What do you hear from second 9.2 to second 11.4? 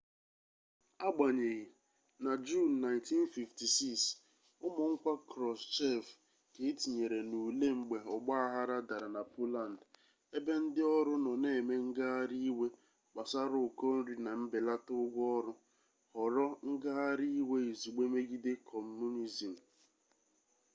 poland ebe ndị ọrụ nọ